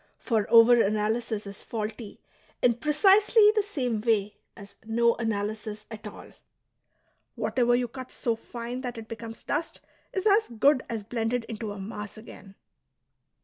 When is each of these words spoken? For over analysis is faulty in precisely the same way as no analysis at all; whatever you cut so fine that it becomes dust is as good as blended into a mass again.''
For 0.17 0.47
over 0.49 0.81
analysis 0.81 1.45
is 1.45 1.61
faulty 1.61 2.19
in 2.63 2.73
precisely 2.77 3.51
the 3.55 3.61
same 3.61 4.01
way 4.01 4.35
as 4.57 4.73
no 4.83 5.13
analysis 5.17 5.85
at 5.91 6.07
all; 6.07 6.31
whatever 7.35 7.75
you 7.75 7.87
cut 7.87 8.11
so 8.11 8.35
fine 8.35 8.81
that 8.81 8.97
it 8.97 9.07
becomes 9.07 9.43
dust 9.43 9.79
is 10.11 10.25
as 10.25 10.47
good 10.49 10.81
as 10.89 11.03
blended 11.03 11.43
into 11.43 11.71
a 11.71 11.77
mass 11.79 12.17
again.'' 12.17 12.55